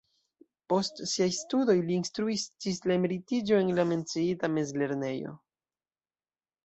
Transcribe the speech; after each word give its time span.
Post 0.71 1.01
siaj 1.11 1.27
studoj 1.39 1.75
li 1.89 1.97
instruis 1.97 2.45
ĝis 2.65 2.81
la 2.91 2.95
emeritiĝo 2.97 3.61
en 3.65 3.71
la 3.81 3.87
menciita 3.93 4.51
mezlernejo. 4.59 5.37